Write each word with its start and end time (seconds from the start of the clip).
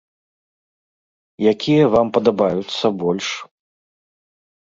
Якія 1.51 1.83
вам 1.95 2.07
падабаюцца 2.17 2.85
больш? 3.03 3.27